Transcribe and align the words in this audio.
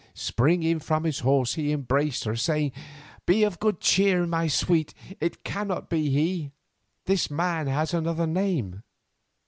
Springing 0.15 0.79
from 0.79 1.03
his 1.03 1.19
horse 1.19 1.53
he 1.53 1.71
embraced 1.71 2.23
her, 2.23 2.35
saying, 2.35 2.71
"Be 3.27 3.43
of 3.43 3.59
good 3.59 3.79
cheer, 3.79 4.27
sweet, 4.49 4.95
it 5.19 5.43
cannot 5.43 5.91
be 5.91 6.09
he. 6.09 6.53
This 7.05 7.29
man 7.29 7.67
has 7.67 7.93
another 7.93 8.25
name." 8.25 8.81